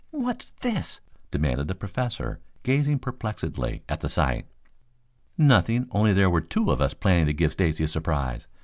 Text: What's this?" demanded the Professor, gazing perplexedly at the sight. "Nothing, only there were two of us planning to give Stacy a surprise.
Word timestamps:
What's 0.09 0.49
this?" 0.61 0.99
demanded 1.29 1.67
the 1.67 1.75
Professor, 1.75 2.39
gazing 2.63 2.97
perplexedly 3.01 3.83
at 3.87 4.01
the 4.01 4.09
sight. 4.09 4.47
"Nothing, 5.37 5.87
only 5.91 6.11
there 6.11 6.27
were 6.27 6.41
two 6.41 6.71
of 6.71 6.81
us 6.81 6.95
planning 6.95 7.27
to 7.27 7.33
give 7.33 7.51
Stacy 7.51 7.83
a 7.83 7.87
surprise. 7.87 8.47